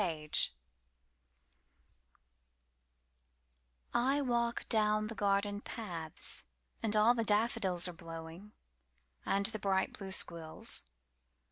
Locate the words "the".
5.09-5.13, 7.13-7.23, 9.45-9.59